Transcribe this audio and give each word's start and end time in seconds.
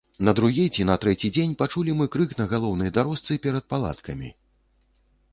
На 0.27 0.31
другі 0.37 0.63
ці 0.77 0.85
на 0.89 0.93
трэці 1.01 1.29
дзень 1.35 1.51
пачулі 1.59 1.93
мы 1.99 2.07
крык 2.15 2.33
на 2.39 2.47
галоўнай 2.53 2.93
дарожцы 2.95 3.37
перад 3.43 3.67
палаткамі. 3.75 4.33